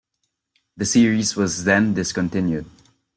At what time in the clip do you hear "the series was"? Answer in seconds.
0.77-1.63